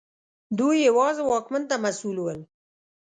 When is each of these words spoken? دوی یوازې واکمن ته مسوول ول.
دوی 0.57 0.77
یوازې 0.89 1.21
واکمن 1.29 1.63
ته 1.69 1.75
مسوول 1.83 2.17
ول. 2.21 2.39